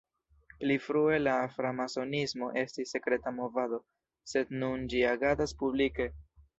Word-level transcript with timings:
Pli 0.61 0.77
frue 0.85 1.19
la 1.25 1.35
framasonismo 1.57 2.49
estis 2.63 2.95
sekreta 2.97 3.37
movado, 3.39 3.83
sed 4.35 4.59
nun 4.61 4.93
ĝi 4.95 5.09
agadas 5.15 5.59
publike. 5.65 6.15